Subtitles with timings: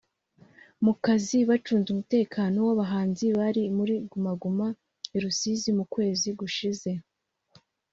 [0.83, 4.67] mu kazi bacunze umutekano w'abahanzi bari muri Guma Guma
[5.15, 6.89] i Rusizi mu kwezi gushize